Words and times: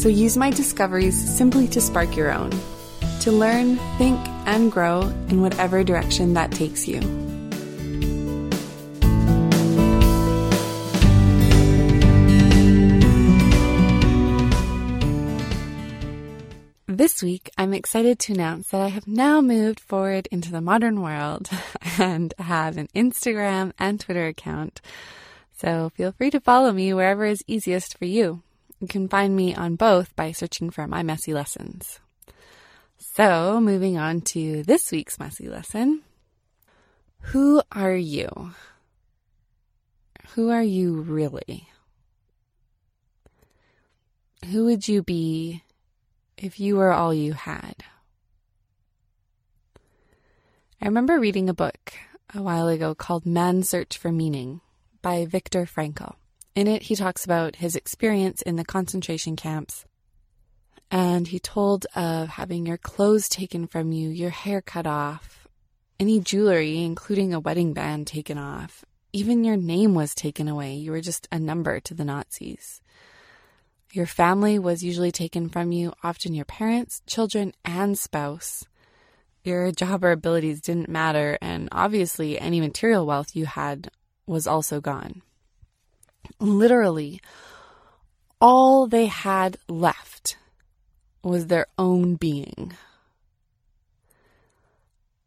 so 0.00 0.08
use 0.08 0.34
my 0.34 0.50
discoveries 0.50 1.14
simply 1.14 1.68
to 1.68 1.78
spark 1.78 2.16
your 2.16 2.32
own, 2.32 2.50
to 3.20 3.30
learn, 3.30 3.76
think, 3.98 4.18
and 4.46 4.72
grow 4.72 5.02
in 5.28 5.42
whatever 5.42 5.84
direction 5.84 6.32
that 6.32 6.50
takes 6.52 6.88
you. 6.88 7.00
This 16.86 17.22
week, 17.22 17.50
I'm 17.58 17.74
excited 17.74 18.18
to 18.20 18.32
announce 18.32 18.68
that 18.68 18.80
I 18.80 18.88
have 18.88 19.06
now 19.06 19.42
moved 19.42 19.80
forward 19.80 20.28
into 20.30 20.50
the 20.50 20.62
modern 20.62 21.02
world 21.02 21.50
and 21.98 22.32
have 22.38 22.78
an 22.78 22.88
Instagram 22.94 23.72
and 23.78 24.00
Twitter 24.00 24.26
account. 24.26 24.80
So 25.58 25.90
feel 25.94 26.12
free 26.12 26.30
to 26.30 26.40
follow 26.40 26.72
me 26.72 26.94
wherever 26.94 27.26
is 27.26 27.44
easiest 27.46 27.98
for 27.98 28.06
you. 28.06 28.42
You 28.80 28.88
can 28.88 29.08
find 29.08 29.36
me 29.36 29.54
on 29.54 29.76
both 29.76 30.16
by 30.16 30.32
searching 30.32 30.70
for 30.70 30.86
My 30.86 31.02
Messy 31.02 31.34
Lessons. 31.34 32.00
So, 32.96 33.60
moving 33.60 33.98
on 33.98 34.22
to 34.32 34.62
this 34.62 34.90
week's 34.90 35.18
messy 35.18 35.48
lesson. 35.48 36.00
Who 37.20 37.62
are 37.70 37.94
you? 37.94 38.52
Who 40.30 40.48
are 40.48 40.62
you 40.62 41.02
really? 41.02 41.68
Who 44.50 44.64
would 44.64 44.88
you 44.88 45.02
be 45.02 45.62
if 46.38 46.58
you 46.58 46.76
were 46.76 46.92
all 46.92 47.12
you 47.12 47.34
had? 47.34 47.84
I 50.80 50.86
remember 50.86 51.18
reading 51.18 51.50
a 51.50 51.54
book 51.54 51.92
a 52.34 52.40
while 52.40 52.68
ago 52.68 52.94
called 52.94 53.26
Man's 53.26 53.68
Search 53.68 53.98
for 53.98 54.10
Meaning 54.10 54.62
by 55.02 55.26
Viktor 55.26 55.66
Frankl. 55.66 56.14
In 56.54 56.66
it, 56.66 56.82
he 56.82 56.96
talks 56.96 57.24
about 57.24 57.56
his 57.56 57.76
experience 57.76 58.42
in 58.42 58.56
the 58.56 58.64
concentration 58.64 59.36
camps. 59.36 59.84
And 60.90 61.28
he 61.28 61.38
told 61.38 61.86
of 61.94 62.28
having 62.28 62.66
your 62.66 62.76
clothes 62.76 63.28
taken 63.28 63.68
from 63.68 63.92
you, 63.92 64.08
your 64.08 64.30
hair 64.30 64.60
cut 64.60 64.86
off, 64.86 65.46
any 66.00 66.18
jewelry, 66.18 66.82
including 66.82 67.32
a 67.32 67.40
wedding 67.40 67.72
band, 67.72 68.08
taken 68.08 68.38
off. 68.38 68.84
Even 69.12 69.44
your 69.44 69.56
name 69.56 69.94
was 69.94 70.14
taken 70.14 70.48
away. 70.48 70.74
You 70.74 70.90
were 70.90 71.00
just 71.00 71.28
a 71.30 71.38
number 71.38 71.78
to 71.80 71.94
the 71.94 72.04
Nazis. 72.04 72.80
Your 73.92 74.06
family 74.06 74.58
was 74.58 74.84
usually 74.84 75.12
taken 75.12 75.48
from 75.48 75.72
you, 75.72 75.92
often 76.02 76.32
your 76.32 76.44
parents, 76.44 77.02
children, 77.06 77.52
and 77.64 77.98
spouse. 77.98 78.64
Your 79.42 79.72
job 79.72 80.04
or 80.04 80.12
abilities 80.12 80.60
didn't 80.60 80.88
matter, 80.88 81.38
and 81.40 81.68
obviously 81.72 82.38
any 82.38 82.60
material 82.60 83.06
wealth 83.06 83.34
you 83.34 83.46
had 83.46 83.90
was 84.26 84.46
also 84.46 84.80
gone. 84.80 85.22
Literally, 86.38 87.20
all 88.40 88.86
they 88.86 89.06
had 89.06 89.58
left 89.68 90.36
was 91.22 91.46
their 91.46 91.66
own 91.78 92.14
being. 92.14 92.72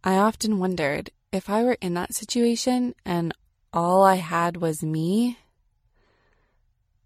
I 0.03 0.15
often 0.15 0.59
wondered 0.59 1.11
if 1.31 1.49
I 1.49 1.63
were 1.63 1.77
in 1.81 1.93
that 1.93 2.13
situation 2.13 2.93
and 3.05 3.33
all 3.71 4.03
I 4.03 4.15
had 4.15 4.57
was 4.57 4.83
me, 4.83 5.37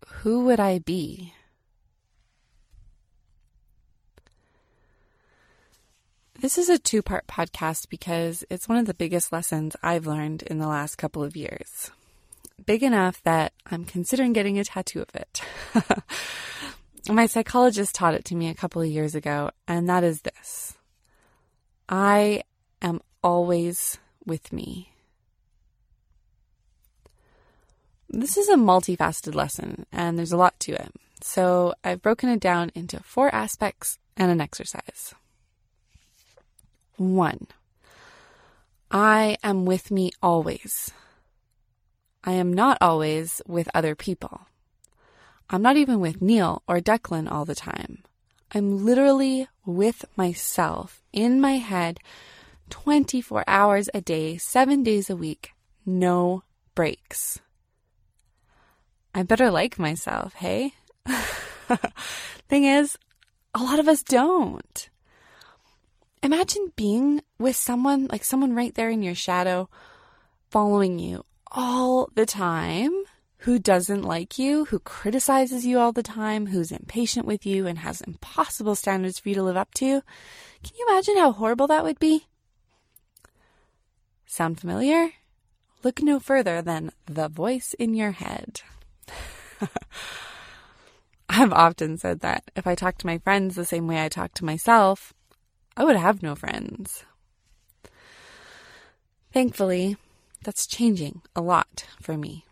who 0.07 0.45
would 0.45 0.59
I 0.59 0.79
be? 0.79 1.33
This 6.39 6.57
is 6.57 6.69
a 6.69 6.77
two 6.77 7.01
part 7.01 7.27
podcast 7.27 7.89
because 7.89 8.43
it's 8.49 8.69
one 8.69 8.77
of 8.77 8.85
the 8.85 8.93
biggest 8.93 9.31
lessons 9.31 9.75
I've 9.81 10.05
learned 10.05 10.43
in 10.43 10.59
the 10.59 10.67
last 10.67 10.97
couple 10.97 11.23
of 11.23 11.35
years 11.35 11.91
big 12.66 12.84
enough 12.84 13.22
that 13.23 13.53
I'm 13.69 13.85
considering 13.85 14.34
getting 14.34 14.59
a 14.59 14.63
tattoo 14.63 15.01
of 15.01 15.16
it. 15.16 15.41
My 17.09 17.25
psychologist 17.25 17.95
taught 17.95 18.16
it 18.16 18.25
to 18.25 18.35
me 18.35 18.50
a 18.50 18.56
couple 18.56 18.81
of 18.81 18.90
years 18.90 19.16
ago, 19.16 19.51
and 19.68 19.88
that 19.90 20.03
is 20.03 20.22
this 20.22 20.75
I 21.88 22.44
am 22.81 23.01
always 23.23 23.97
with 24.25 24.51
me. 24.51 24.91
This 28.09 28.38
is 28.38 28.50
a 28.50 28.56
multifaceted 28.56 29.35
lesson, 29.35 29.85
and 29.91 30.18
there's 30.18 30.31
a 30.31 30.38
lot 30.38 30.59
to 30.62 30.74
it. 30.74 30.91
So 31.22 31.74
I've 31.84 32.01
broken 32.01 32.29
it 32.29 32.39
down 32.39 32.72
into 32.75 33.01
four 33.03 33.34
aspects 33.34 34.00
and 34.16 34.31
an 34.31 34.41
exercise. 34.41 35.13
One, 36.97 37.47
I 38.91 39.38
am 39.44 39.66
with 39.66 39.91
me 39.91 40.12
always. 40.22 40.91
I 42.27 42.33
am 42.33 42.51
not 42.51 42.77
always 42.81 43.41
with 43.47 43.69
other 43.73 43.95
people. 43.95 44.41
I'm 45.49 45.61
not 45.61 45.77
even 45.77 46.01
with 46.01 46.21
Neil 46.21 46.61
or 46.67 46.81
Declan 46.81 47.31
all 47.31 47.45
the 47.45 47.55
time. 47.55 48.03
I'm 48.53 48.83
literally 48.83 49.47
with 49.65 50.03
myself 50.17 51.01
in 51.13 51.39
my 51.39 51.53
head 51.53 51.99
24 52.69 53.45
hours 53.47 53.89
a 53.93 54.01
day, 54.01 54.35
seven 54.35 54.83
days 54.83 55.09
a 55.09 55.15
week, 55.15 55.51
no 55.85 56.43
breaks. 56.75 57.39
I 59.15 59.23
better 59.23 59.49
like 59.49 59.79
myself, 59.79 60.33
hey? 60.33 60.73
Thing 62.49 62.65
is, 62.65 62.97
a 63.55 63.63
lot 63.63 63.79
of 63.79 63.88
us 63.88 64.03
don't. 64.03 64.89
Imagine 66.21 66.73
being 66.75 67.21
with 67.39 67.55
someone, 67.55 68.07
like 68.11 68.25
someone 68.25 68.53
right 68.53 68.75
there 68.75 68.89
in 68.89 69.01
your 69.01 69.15
shadow, 69.15 69.69
following 70.49 70.99
you 70.99 71.23
all 71.51 72.09
the 72.15 72.25
time 72.25 72.91
who 73.39 73.59
doesn't 73.59 74.01
like 74.01 74.39
you, 74.39 74.65
who 74.65 74.79
criticizes 74.79 75.65
you 75.65 75.79
all 75.79 75.91
the 75.91 76.03
time, 76.03 76.47
who's 76.47 76.71
impatient 76.71 77.25
with 77.25 77.45
you 77.45 77.67
and 77.67 77.79
has 77.79 78.01
impossible 78.01 78.75
standards 78.75 79.19
for 79.19 79.29
you 79.29 79.35
to 79.35 79.43
live 79.43 79.57
up 79.57 79.73
to. 79.75 80.01
Can 80.63 80.73
you 80.77 80.87
imagine 80.89 81.17
how 81.17 81.31
horrible 81.31 81.67
that 81.67 81.83
would 81.83 81.99
be? 81.99 82.25
Sound 84.25 84.59
familiar? 84.59 85.11
Look 85.83 86.01
no 86.01 86.19
further 86.19 86.61
than 86.61 86.91
the 87.05 87.29
voice 87.29 87.73
in 87.77 87.93
your 87.93 88.11
head. 88.11 88.61
I've 91.29 91.53
often 91.53 91.97
said 91.97 92.21
that 92.21 92.49
if 92.55 92.65
I 92.65 92.73
talk 92.75 92.97
to 92.97 93.05
my 93.05 93.19
friends 93.19 93.55
the 93.55 93.65
same 93.65 93.87
way 93.87 94.03
I 94.03 94.09
talk 94.09 94.33
to 94.35 94.45
myself, 94.45 95.13
I 95.75 95.83
would 95.83 95.95
have 95.95 96.23
no 96.23 96.35
friends. 96.35 97.05
Thankfully, 99.31 99.97
that's 100.47 100.65
changing 100.65 101.21
a 101.35 101.41
lot 101.41 101.85
for 102.01 102.15
me. 102.15 102.45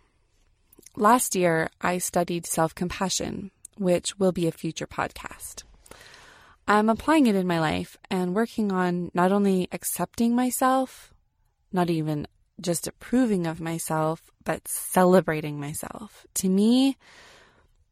Last 0.98 1.34
year, 1.34 1.70
I 1.80 1.98
studied 1.98 2.46
self 2.46 2.76
compassion, 2.76 3.52
which 3.78 4.20
will 4.20 4.34
be 4.34 4.48
a 4.48 4.52
future 4.52 4.86
podcast. 4.86 5.64
I'm 6.68 6.90
applying 6.90 7.26
it 7.28 7.36
in 7.36 7.48
my 7.48 7.62
life 7.62 7.96
and 8.12 8.36
working 8.36 8.74
on 8.74 9.12
not 9.14 9.32
only 9.32 9.70
accepting 9.72 10.36
myself, 10.36 11.14
not 11.72 11.90
even 11.90 12.28
just 12.60 12.86
approving 12.86 13.48
of 13.48 13.62
myself, 13.62 14.30
but 14.44 14.68
celebrating 14.68 15.58
myself. 15.58 16.28
To 16.34 16.50
me, 16.50 16.98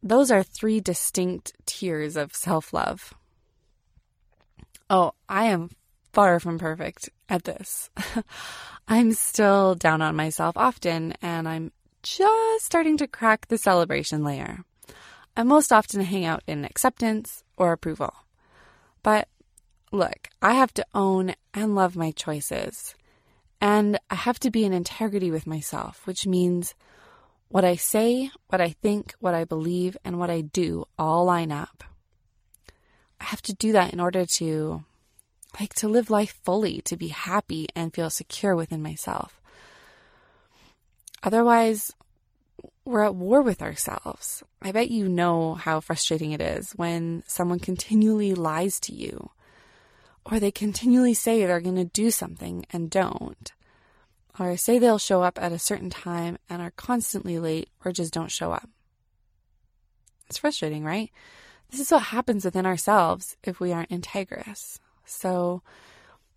those 0.02 0.32
are 0.32 0.44
three 0.44 0.82
distinct 0.82 1.54
tiers 1.66 2.18
of 2.18 2.36
self 2.36 2.74
love. 2.74 3.14
Oh, 4.90 5.14
I 5.30 5.46
am 5.46 5.70
far 6.12 6.42
from 6.42 6.60
perfect 6.60 7.10
at 7.34 7.46
this. 7.46 7.90
I'm 8.88 9.12
still 9.14 9.76
down 9.76 10.02
on 10.02 10.16
myself 10.16 10.56
often, 10.56 11.16
and 11.22 11.48
I'm 11.48 11.72
just 12.04 12.66
starting 12.66 12.98
to 12.98 13.08
crack 13.08 13.48
the 13.48 13.58
celebration 13.58 14.24
layer. 14.24 14.64
I 15.36 15.44
most 15.44 15.74
often 15.74 16.02
hang 16.02 16.26
out 16.26 16.44
in 16.46 16.64
acceptance 16.64 17.44
or 17.58 17.72
approval. 17.72 18.14
But 19.02 19.28
look, 19.92 20.30
I 20.42 20.54
have 20.54 20.74
to 20.76 20.86
own 20.94 21.34
and 21.54 21.76
love 21.76 21.96
my 21.96 22.12
choices. 22.12 22.94
And 23.60 23.98
I 24.12 24.16
have 24.16 24.40
to 24.42 24.52
be 24.52 24.64
in 24.64 24.74
integrity 24.74 25.32
with 25.32 25.48
myself, 25.48 26.06
which 26.06 26.28
means 26.28 26.76
what 27.48 27.66
I 27.66 27.78
say, 27.78 28.30
what 28.48 28.62
I 28.62 28.70
think, 28.70 29.16
what 29.20 29.34
I 29.34 29.46
believe, 29.46 29.98
and 30.04 30.20
what 30.20 30.30
I 30.30 30.42
do 30.42 30.86
all 31.00 31.26
line 31.26 31.52
up. 31.52 31.84
I 33.20 33.26
have 33.26 33.42
to 33.44 33.54
do 33.54 33.72
that 33.72 33.94
in 33.94 34.00
order 34.00 34.26
to 34.38 34.84
like 35.60 35.74
to 35.76 35.88
live 35.88 36.10
life 36.10 36.40
fully, 36.44 36.82
to 36.82 36.98
be 36.98 37.10
happy 37.10 37.68
and 37.76 37.94
feel 37.94 38.10
secure 38.10 38.56
within 38.56 38.82
myself. 38.82 39.40
Otherwise, 41.22 41.92
we're 42.86 43.04
at 43.04 43.16
war 43.16 43.42
with 43.42 43.62
ourselves. 43.62 44.44
I 44.62 44.72
bet 44.72 44.92
you 44.92 45.08
know 45.08 45.54
how 45.54 45.80
frustrating 45.80 46.32
it 46.32 46.42
is 46.42 46.72
when 46.72 47.24
someone 47.28 47.60
continually 47.60 48.34
lies 48.34 48.80
to 48.82 48.94
you, 48.94 49.30
or 50.26 50.40
they 50.40 50.52
continually 50.52 51.14
say 51.14 51.46
they're 51.46 51.62
going 51.62 51.76
to 51.76 51.86
do 51.86 52.12
something 52.12 52.66
and 52.72 52.90
don't, 52.90 53.52
or 54.40 54.58
say 54.58 54.80
they'll 54.80 54.98
show 54.98 55.24
up 55.24 55.42
at 55.42 55.52
a 55.52 55.60
certain 55.60 55.90
time 55.90 56.38
and 56.50 56.62
are 56.62 56.72
constantly 56.72 57.40
late 57.40 57.70
or 57.86 57.92
just 57.92 58.14
don't 58.14 58.32
show 58.32 58.52
up. 58.52 58.70
It's 60.28 60.40
frustrating, 60.40 60.84
right? 60.84 61.12
This 61.70 61.80
is 61.80 61.92
what 61.92 62.04
happens 62.04 62.44
within 62.44 62.66
ourselves 62.66 63.38
if 63.44 63.60
we 63.60 63.72
aren't 63.72 63.90
integrous. 63.90 64.80
So, 65.06 65.62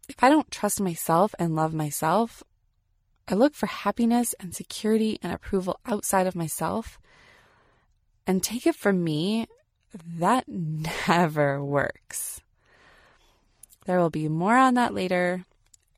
if 0.08 0.22
I 0.22 0.28
don't 0.28 0.50
trust 0.50 0.80
myself 0.80 1.34
and 1.38 1.56
love 1.56 1.74
myself, 1.74 2.42
I 3.28 3.34
look 3.34 3.54
for 3.54 3.66
happiness 3.66 4.34
and 4.38 4.54
security 4.54 5.18
and 5.22 5.32
approval 5.32 5.80
outside 5.84 6.26
of 6.26 6.36
myself. 6.36 6.98
And 8.26 8.42
take 8.42 8.66
it 8.66 8.74
from 8.74 9.02
me, 9.02 9.46
that 10.18 10.44
never 11.08 11.62
works. 11.64 12.40
There 13.86 13.98
will 13.98 14.10
be 14.10 14.28
more 14.28 14.56
on 14.56 14.74
that 14.74 14.94
later 14.94 15.44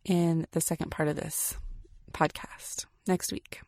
in 0.04 0.46
the 0.52 0.60
second 0.60 0.90
part 0.90 1.08
of 1.08 1.16
this 1.16 1.56
podcast 2.12 2.86
next 3.06 3.32
week. 3.32 3.60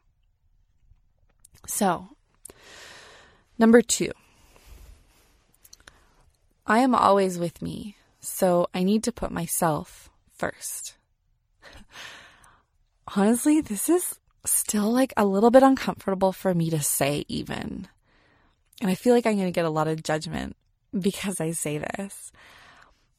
So, 1.67 2.09
number 3.59 3.83
two, 3.83 4.13
I 6.67 6.79
am 6.79 6.95
always 6.95 7.39
with 7.39 7.61
me, 7.61 7.97
so 8.21 8.69
I 8.75 8.83
need 8.83 9.05
to 9.05 9.13
put 9.13 9.31
myself 9.31 10.11
first 10.33 10.97
honestly, 13.17 13.61
this 13.61 13.89
is 13.89 14.19
still 14.45 14.93
like 14.93 15.13
a 15.17 15.25
little 15.25 15.51
bit 15.51 15.63
uncomfortable 15.63 16.33
for 16.33 16.55
me 16.55 16.71
to 16.71 16.81
say, 16.81 17.25
even. 17.29 17.89
And 18.81 18.91
I 18.91 18.95
feel 18.95 19.15
like 19.15 19.27
I'm 19.27 19.37
going 19.37 19.47
to 19.47 19.53
get 19.53 19.65
a 19.65 19.71
lot 19.71 19.89
of 19.89 20.03
judgment 20.03 20.57
because 20.99 21.41
I 21.41 21.53
say 21.53 21.79
this. 21.79 22.33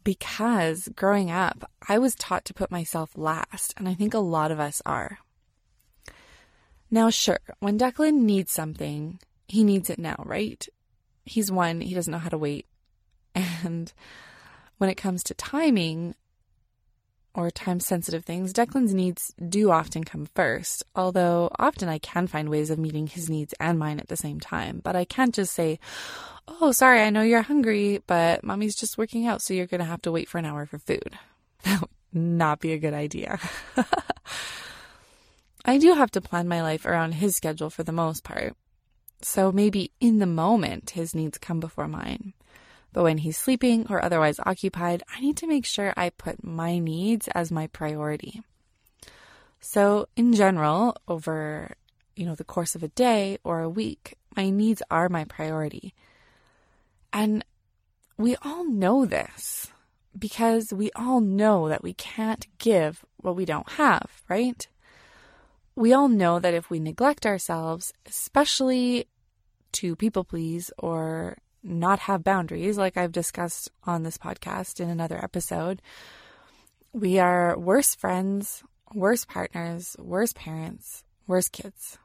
Because 0.04 0.90
growing 0.96 1.30
up, 1.30 1.70
I 1.88 2.00
was 2.00 2.16
taught 2.16 2.46
to 2.46 2.56
put 2.56 2.72
myself 2.72 3.12
last, 3.16 3.76
and 3.78 3.88
I 3.88 3.94
think 3.94 4.16
a 4.16 4.20
lot 4.20 4.52
of 4.52 4.60
us 4.60 4.82
are. 4.84 5.20
Now, 6.90 7.12
sure, 7.12 7.40
when 7.60 7.78
Declan 7.78 8.22
needs 8.22 8.52
something, 8.52 9.20
he 9.48 9.64
needs 9.64 9.92
it 9.92 10.00
now, 10.00 10.16
right? 10.26 10.68
He's 11.24 11.52
one, 11.52 11.82
he 11.82 11.94
doesn't 11.94 12.12
know 12.12 12.18
how 12.18 12.30
to 12.30 12.38
wait. 12.38 12.66
And 13.64 13.94
when 14.82 14.90
it 14.90 14.96
comes 14.96 15.22
to 15.22 15.36
timing, 15.36 16.16
or 17.36 17.52
time 17.52 17.80
sensitive 17.80 18.26
things, 18.26 18.52
Declan's 18.52 18.96
needs 18.96 19.32
do 19.48 19.70
often 19.70 20.04
come 20.04 20.28
first, 20.34 20.84
although 20.96 21.52
often 21.60 21.88
I 21.88 22.00
can 22.00 22.26
find 22.26 22.50
ways 22.50 22.72
of 22.72 22.80
meeting 22.80 23.06
his 23.06 23.30
needs 23.30 23.54
and 23.60 23.78
mine 23.78 24.00
at 24.00 24.08
the 24.08 24.18
same 24.18 24.40
time. 24.40 24.82
But 24.84 24.96
I 24.96 25.06
can't 25.06 25.36
just 25.36 25.54
say, 25.54 25.78
Oh, 26.48 26.72
sorry, 26.72 27.02
I 27.02 27.12
know 27.12 27.22
you're 27.22 27.44
hungry, 27.44 28.02
but 28.08 28.44
mommy's 28.44 28.76
just 28.76 28.98
working 28.98 29.28
out, 29.28 29.44
so 29.44 29.54
you're 29.54 29.68
going 29.68 29.82
to 29.82 29.86
have 29.86 30.02
to 30.02 30.12
wait 30.12 30.28
for 30.28 30.40
an 30.40 30.46
hour 30.46 30.66
for 30.66 30.80
food. 30.80 31.12
That 31.64 31.82
would 31.82 31.90
not 32.12 32.60
be 32.60 32.74
a 32.74 32.80
good 32.80 32.96
idea. 32.96 33.38
I 35.64 35.78
do 35.78 35.94
have 35.94 36.10
to 36.12 36.22
plan 36.22 36.48
my 36.48 36.64
life 36.64 36.88
around 36.88 37.12
his 37.12 37.36
schedule 37.36 37.70
for 37.70 37.84
the 37.84 37.92
most 37.92 38.24
part. 38.24 38.56
So 39.22 39.52
maybe 39.52 39.92
in 40.00 40.18
the 40.18 40.26
moment, 40.26 40.90
his 40.90 41.14
needs 41.14 41.38
come 41.38 41.60
before 41.60 41.88
mine. 41.88 42.34
But 42.94 43.04
when 43.04 43.20
he's 43.20 43.38
sleeping 43.38 43.88
or 43.90 44.04
otherwise 44.04 44.40
occupied, 44.46 45.04
I 45.16 45.22
need 45.22 45.38
to 45.38 45.48
make 45.48 45.66
sure 45.66 45.94
I 45.96 46.10
put 46.10 46.44
my 46.44 46.80
needs 46.80 47.28
as 47.30 47.52
my 47.52 47.68
priority. 47.68 48.42
So, 49.62 50.08
in 50.16 50.34
general, 50.34 50.98
over 51.08 51.76
you 52.16 52.26
know 52.26 52.36
the 52.36 52.44
course 52.44 52.76
of 52.76 52.84
a 52.84 52.90
day 52.90 53.38
or 53.44 53.62
a 53.62 53.70
week, 53.70 54.18
my 54.36 54.50
needs 54.50 54.82
are 54.92 55.08
my 55.08 55.24
priority. 55.26 55.94
And 57.14 57.46
we 58.18 58.36
all 58.44 58.66
know 58.66 59.06
this 59.06 59.72
because 60.18 60.74
we 60.74 60.92
all 60.96 61.22
know 61.22 61.70
that 61.70 61.84
we 61.84 61.94
can't 61.94 62.48
give 62.58 63.06
what 63.18 63.36
we 63.36 63.46
don't 63.46 63.70
have, 63.72 64.24
right? 64.30 64.68
We 65.76 65.94
all 65.94 66.10
know 66.10 66.40
that 66.40 66.54
if 66.54 66.70
we 66.70 66.80
neglect 66.80 67.26
ourselves, 67.26 67.94
especially 68.06 69.08
to 69.74 69.96
people 69.96 70.24
please 70.24 70.72
or 70.78 71.38
not 71.64 72.00
have 72.00 72.24
boundaries, 72.24 72.78
like 72.78 72.98
I've 72.98 73.12
discussed 73.12 73.70
on 73.86 74.04
this 74.04 74.18
podcast 74.18 74.80
in 74.80 74.90
another 74.90 75.22
episode. 75.24 75.82
We 76.94 77.20
are 77.20 77.58
worse 77.58 77.96
friends, 77.96 78.64
worse 78.94 79.26
partners, 79.26 79.96
worse 80.00 80.34
parents, 80.34 81.04
worse 81.28 81.50
kids. 81.50 81.98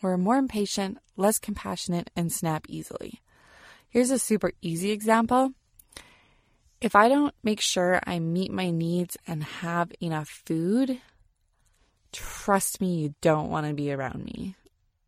We're 0.00 0.16
more 0.16 0.36
impatient, 0.36 0.98
less 1.16 1.38
compassionate, 1.38 2.10
and 2.16 2.32
snap 2.32 2.66
easily. 2.68 3.20
Here's 3.88 4.10
a 4.10 4.18
super 4.18 4.52
easy 4.60 4.90
example. 4.90 5.52
If 6.80 6.96
I 6.96 7.08
don't 7.08 7.34
make 7.44 7.60
sure 7.60 8.00
I 8.04 8.18
meet 8.18 8.50
my 8.50 8.70
needs 8.70 9.16
and 9.26 9.44
have 9.44 9.92
enough 10.00 10.42
food, 10.44 11.00
trust 12.10 12.80
me, 12.80 12.96
you 12.96 13.14
don't 13.20 13.50
want 13.50 13.68
to 13.68 13.74
be 13.74 13.92
around 13.92 14.24
me. 14.24 14.56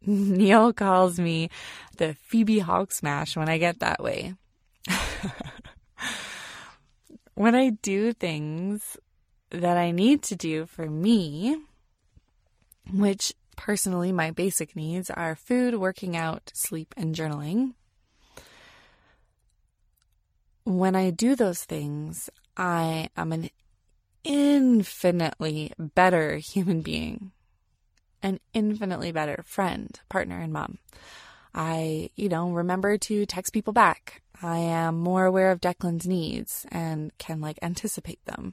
Neil 0.07 0.73
calls 0.73 1.19
me 1.19 1.49
the 1.97 2.15
Phoebe 2.15 2.59
Hulk 2.59 2.93
smash 2.93 3.37
when 3.37 3.49
I 3.49 3.59
get 3.59 3.81
that 3.81 4.03
way. 4.03 4.35
when 7.35 7.55
I 7.55 7.71
do 7.71 8.13
things 8.13 8.99
that 9.51 9.79
I 9.79 9.93
need 9.93 10.23
to 10.25 10.37
do 10.37 10.67
for 10.67 10.91
me, 10.91 11.57
which 12.93 13.33
personally 13.57 14.13
my 14.13 14.31
basic 14.31 14.77
needs 14.77 15.09
are 15.09 15.35
food, 15.35 15.77
working 15.77 16.17
out, 16.17 16.51
sleep, 16.55 16.93
and 16.97 17.15
journaling. 17.15 17.73
When 20.65 20.95
I 20.95 21.11
do 21.11 21.35
those 21.35 21.65
things, 21.65 22.29
I 22.57 23.09
am 23.17 23.33
an 23.33 23.49
infinitely 24.23 25.73
better 25.79 26.37
human 26.39 26.83
being 26.83 27.33
an 28.25 28.41
infinitely 28.55 29.13
better 29.13 29.45
friend, 29.47 30.01
partner, 30.09 30.41
and 30.41 30.53
mom. 30.53 30.79
I, 31.55 32.11
you 32.17 32.29
know, 32.29 32.51
remember 32.51 32.99
to 32.99 33.27
text 33.27 33.53
people 33.53 33.73
back. 33.73 34.23
I 34.43 34.59
am 34.59 34.99
more 34.99 35.27
aware 35.27 35.53
of 35.53 35.61
Declan's 35.61 36.09
needs 36.09 36.67
and 36.73 37.17
can 37.19 37.41
like 37.41 37.59
anticipate 37.63 38.25
them. 38.25 38.53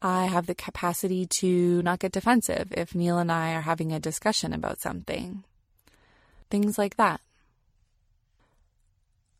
I 0.00 0.26
have 0.26 0.46
the 0.46 0.54
capacity 0.54 1.26
to 1.26 1.82
not 1.82 1.98
get 1.98 2.12
defensive 2.12 2.68
if 2.70 2.94
Neil 2.94 3.18
and 3.18 3.32
I 3.32 3.54
are 3.54 3.62
having 3.62 3.92
a 3.92 3.98
discussion 3.98 4.52
about 4.52 4.80
something. 4.80 5.42
Things 6.50 6.78
like 6.78 6.96
that. 6.96 7.20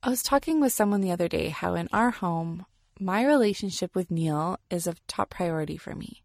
I 0.03 0.11
was 0.11 0.23
talking 0.23 0.61
with 0.61 0.73
someone 0.73 1.01
the 1.01 1.13
other 1.13 1.29
day 1.29 1.51
how 1.51 1.75
in 1.75 1.89
our 1.93 2.11
home, 2.11 2.67
my 2.99 3.25
relationship 3.25 3.95
with 3.95 4.11
Neil 4.11 4.59
is 4.71 4.87
of 4.87 5.07
top 5.07 5.31
priority 5.31 5.77
for 5.77 5.95
me. 5.95 6.23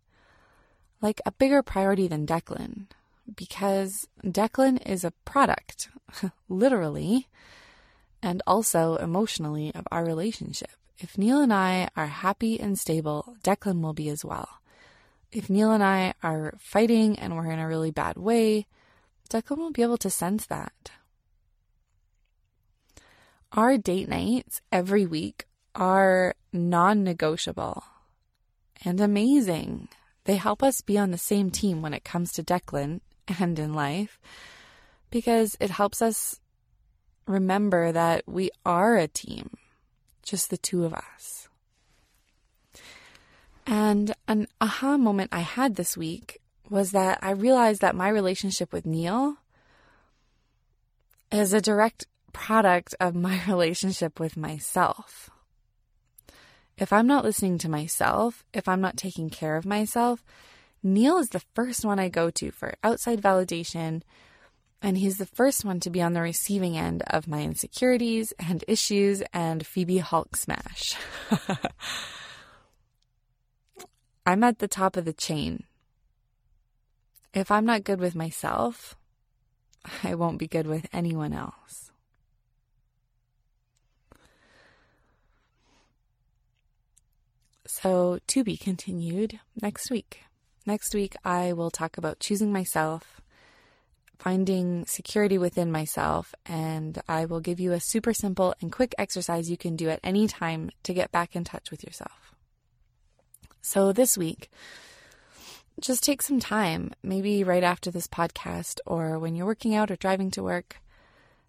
Like 1.01 1.21
a 1.25 1.31
bigger 1.31 1.61
priority 1.61 2.07
than 2.07 2.25
Declan 2.25 2.87
because 3.35 4.07
Declan 4.23 4.85
is 4.85 5.03
a 5.03 5.13
product, 5.25 5.89
literally, 6.49 7.27
and 8.21 8.41
also 8.47 8.95
emotionally 8.95 9.71
of 9.73 9.87
our 9.91 10.05
relationship. 10.05 10.71
If 10.97 11.17
Neil 11.17 11.41
and 11.41 11.53
I 11.53 11.89
are 11.95 12.07
happy 12.07 12.59
and 12.59 12.77
stable, 12.77 13.35
Declan 13.43 13.81
will 13.81 13.93
be 13.93 14.09
as 14.09 14.23
well. 14.23 14.47
If 15.31 15.49
Neil 15.49 15.71
and 15.71 15.83
I 15.83 16.13
are 16.21 16.53
fighting 16.59 17.17
and 17.17 17.35
we're 17.35 17.51
in 17.51 17.59
a 17.59 17.67
really 17.67 17.91
bad 17.91 18.17
way, 18.17 18.67
Declan 19.29 19.57
will 19.57 19.71
be 19.71 19.81
able 19.81 19.97
to 19.97 20.09
sense 20.09 20.45
that. 20.45 20.91
Our 23.51 23.77
date 23.77 24.07
nights 24.07 24.61
every 24.71 25.05
week 25.05 25.45
are 25.75 26.35
non 26.51 27.03
negotiable 27.03 27.83
and 28.85 28.99
amazing. 29.01 29.89
They 30.25 30.35
help 30.37 30.63
us 30.63 30.81
be 30.81 30.97
on 30.97 31.11
the 31.11 31.17
same 31.17 31.51
team 31.51 31.81
when 31.81 31.93
it 31.93 32.03
comes 32.03 32.31
to 32.33 32.43
Declan 32.43 33.01
and 33.27 33.57
in 33.59 33.73
life 33.73 34.19
because 35.09 35.55
it 35.59 35.69
helps 35.69 36.01
us 36.01 36.39
remember 37.27 37.91
that 37.91 38.23
we 38.27 38.49
are 38.65 38.97
a 38.97 39.07
team, 39.07 39.51
just 40.23 40.49
the 40.49 40.57
two 40.57 40.85
of 40.85 40.93
us. 40.93 41.47
And 43.65 44.13
an 44.27 44.47
aha 44.59 44.97
moment 44.97 45.29
I 45.31 45.39
had 45.39 45.75
this 45.75 45.95
week 45.95 46.39
was 46.69 46.91
that 46.91 47.19
I 47.21 47.31
realized 47.31 47.81
that 47.81 47.95
my 47.95 48.09
relationship 48.09 48.73
with 48.73 48.85
Neil 48.85 49.37
is 51.31 51.53
a 51.53 51.61
direct 51.61 52.07
product 52.33 52.95
of 52.99 53.15
my 53.15 53.41
relationship 53.47 54.19
with 54.19 54.35
myself. 54.35 55.29
If 56.77 56.91
I'm 56.91 57.07
not 57.07 57.23
listening 57.23 57.59
to 57.59 57.69
myself, 57.69 58.43
if 58.53 58.67
I'm 58.67 58.81
not 58.81 58.97
taking 58.97 59.29
care 59.29 59.55
of 59.55 59.65
myself, 59.65 60.23
Neil 60.83 61.17
is 61.17 61.29
the 61.29 61.41
first 61.55 61.85
one 61.85 61.97
I 61.97 62.09
go 62.09 62.29
to 62.29 62.51
for 62.51 62.75
outside 62.83 63.21
validation, 63.21 64.01
and 64.81 64.97
he's 64.97 65.17
the 65.17 65.25
first 65.25 65.63
one 65.63 65.79
to 65.79 65.89
be 65.89 66.01
on 66.01 66.11
the 66.11 66.21
receiving 66.21 66.77
end 66.77 67.03
of 67.07 67.25
my 67.25 67.41
insecurities 67.41 68.33
and 68.37 68.65
issues 68.67 69.23
and 69.33 69.65
Phoebe 69.65 69.99
Hulk 69.99 70.35
smash. 70.35 70.95
I'm 74.25 74.43
at 74.43 74.59
the 74.59 74.67
top 74.67 74.97
of 74.97 75.05
the 75.05 75.13
chain. 75.13 75.63
If 77.33 77.49
I'm 77.49 77.65
not 77.65 77.85
good 77.85 78.01
with 78.01 78.13
myself, 78.13 78.95
I 80.03 80.15
won't 80.15 80.37
be 80.37 80.47
good 80.47 80.67
with 80.67 80.87
anyone 80.91 81.31
else. 81.33 81.91
So, 87.65 88.19
to 88.27 88.43
be 88.43 88.55
continued 88.55 89.39
next 89.61 89.89
week. 89.89 90.23
Next 90.65 90.95
week, 90.95 91.15
I 91.25 91.51
will 91.51 91.69
talk 91.69 91.97
about 91.97 92.21
choosing 92.21 92.53
myself, 92.53 93.19
finding 94.17 94.85
security 94.85 95.37
within 95.37 95.71
myself, 95.71 96.33
and 96.45 97.01
I 97.07 97.25
will 97.25 97.41
give 97.41 97.59
you 97.59 97.73
a 97.73 97.81
super 97.81 98.13
simple 98.13 98.55
and 98.61 98.71
quick 98.71 98.95
exercise 98.97 99.49
you 99.49 99.57
can 99.57 99.75
do 99.75 99.89
at 99.89 99.99
any 100.03 100.25
time 100.25 100.71
to 100.83 100.93
get 100.93 101.11
back 101.11 101.35
in 101.35 101.43
touch 101.43 101.69
with 101.69 101.83
yourself. 101.83 102.33
So, 103.61 103.91
this 103.91 104.17
week, 104.17 104.49
just 105.81 106.03
take 106.03 106.21
some 106.21 106.39
time, 106.39 106.91
maybe 107.03 107.43
right 107.43 107.63
after 107.63 107.91
this 107.91 108.07
podcast 108.07 108.79
or 108.85 109.19
when 109.19 109.35
you're 109.35 109.45
working 109.45 109.75
out 109.75 109.91
or 109.91 109.97
driving 109.97 110.31
to 110.31 110.43
work. 110.43 110.77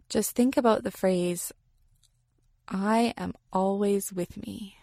Just 0.09 0.35
think 0.35 0.57
about 0.57 0.83
the 0.83 0.91
phrase, 0.91 1.53
I 2.67 3.15
am 3.17 3.35
always 3.53 4.13
with 4.13 4.37
me. 4.45 4.77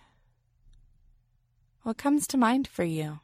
What 1.83 1.97
comes 1.97 2.27
to 2.27 2.37
mind 2.37 2.67
for 2.67 2.83
you? 2.83 3.19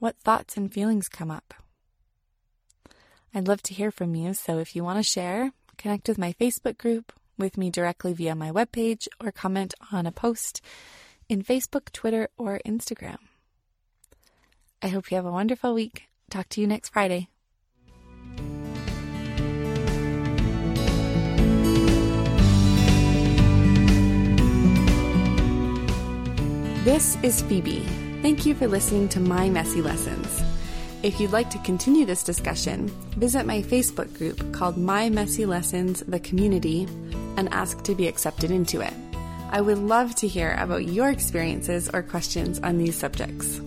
What 0.00 0.16
thoughts 0.16 0.56
and 0.56 0.72
feelings 0.72 1.10
come 1.10 1.30
up? 1.30 1.52
I'd 3.34 3.46
love 3.46 3.62
to 3.64 3.74
hear 3.74 3.90
from 3.90 4.14
you, 4.14 4.32
so 4.32 4.56
if 4.56 4.74
you 4.74 4.82
want 4.82 4.98
to 4.98 5.02
share, 5.02 5.52
connect 5.76 6.08
with 6.08 6.16
my 6.16 6.32
Facebook 6.40 6.78
group, 6.78 7.12
with 7.36 7.58
me 7.58 7.68
directly 7.68 8.14
via 8.14 8.34
my 8.34 8.50
webpage, 8.50 9.08
or 9.22 9.30
comment 9.30 9.74
on 9.92 10.06
a 10.06 10.10
post 10.10 10.62
in 11.28 11.42
Facebook, 11.42 11.92
Twitter, 11.92 12.30
or 12.38 12.62
Instagram. 12.64 13.18
I 14.80 14.88
hope 14.88 15.10
you 15.10 15.16
have 15.16 15.26
a 15.26 15.30
wonderful 15.30 15.74
week. 15.74 16.04
Talk 16.30 16.48
to 16.48 16.62
you 16.62 16.66
next 16.66 16.94
Friday. 16.94 17.28
This 26.84 27.18
is 27.22 27.42
Phoebe. 27.42 27.99
Thank 28.22 28.44
you 28.44 28.54
for 28.54 28.68
listening 28.68 29.08
to 29.10 29.20
My 29.20 29.48
Messy 29.48 29.80
Lessons. 29.80 30.42
If 31.02 31.18
you'd 31.18 31.32
like 31.32 31.48
to 31.50 31.58
continue 31.60 32.04
this 32.04 32.22
discussion, 32.22 32.88
visit 33.16 33.46
my 33.46 33.62
Facebook 33.62 34.12
group 34.18 34.52
called 34.52 34.76
My 34.76 35.08
Messy 35.08 35.46
Lessons 35.46 36.00
The 36.06 36.20
Community 36.20 36.86
and 37.38 37.48
ask 37.50 37.82
to 37.84 37.94
be 37.94 38.06
accepted 38.06 38.50
into 38.50 38.82
it. 38.82 38.92
I 39.50 39.62
would 39.62 39.78
love 39.78 40.14
to 40.16 40.28
hear 40.28 40.54
about 40.60 40.84
your 40.84 41.08
experiences 41.08 41.88
or 41.88 42.02
questions 42.02 42.58
on 42.58 42.76
these 42.76 42.94
subjects. 42.94 43.58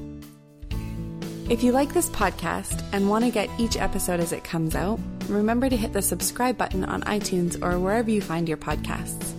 If 1.50 1.64
you 1.64 1.72
like 1.72 1.92
this 1.96 2.12
podcast 2.12 2.84
and 2.94 3.10
want 3.10 3.26
to 3.26 3.32
get 3.32 3.50
each 3.58 3.76
episode 3.76 4.20
as 4.20 4.34
it 4.34 4.44
comes 4.44 4.76
out, 4.76 5.00
remember 5.28 5.68
to 5.68 5.76
hit 5.76 5.94
the 5.94 6.02
subscribe 6.04 6.60
button 6.60 6.86
on 6.86 7.02
iTunes 7.02 7.60
or 7.64 7.80
wherever 7.80 8.12
you 8.12 8.22
find 8.22 8.48
your 8.48 8.58
podcasts. 8.58 9.34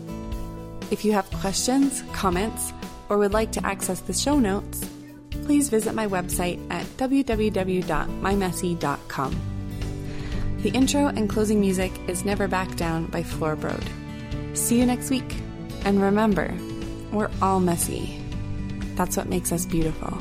If 0.90 1.04
you 1.04 1.12
have 1.12 1.30
questions, 1.30 2.02
comments, 2.12 2.72
or 3.08 3.18
would 3.18 3.32
like 3.32 3.52
to 3.52 3.64
access 3.64 4.00
the 4.00 4.12
show 4.12 4.40
notes, 4.40 4.84
please 5.44 5.68
visit 5.68 5.94
my 5.94 6.06
website 6.06 6.58
at 6.70 6.86
www.mymessy.com. 6.96 9.40
The 10.62 10.70
intro 10.70 11.08
and 11.08 11.28
closing 11.28 11.60
music 11.60 11.92
is 12.08 12.24
Never 12.24 12.48
Back 12.48 12.74
Down 12.76 13.04
by 13.06 13.22
Floorbrode. 13.22 13.86
See 14.56 14.78
you 14.78 14.86
next 14.86 15.10
week. 15.10 15.36
And 15.84 16.00
remember, 16.00 16.56
we're 17.12 17.30
all 17.42 17.60
messy. 17.60 18.18
That's 18.94 19.16
what 19.16 19.28
makes 19.28 19.52
us 19.52 19.66
beautiful. 19.66 20.16